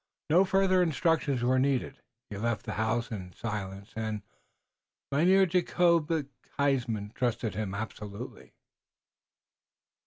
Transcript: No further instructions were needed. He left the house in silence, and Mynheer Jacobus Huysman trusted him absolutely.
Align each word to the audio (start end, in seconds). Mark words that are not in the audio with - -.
No 0.31 0.45
further 0.45 0.81
instructions 0.81 1.43
were 1.43 1.59
needed. 1.59 2.01
He 2.31 2.35
left 2.37 2.65
the 2.65 2.73
house 2.73 3.11
in 3.11 3.33
silence, 3.33 3.93
and 3.95 4.23
Mynheer 5.11 5.45
Jacobus 5.45 6.25
Huysman 6.57 7.11
trusted 7.13 7.53
him 7.53 7.75
absolutely. 7.75 8.55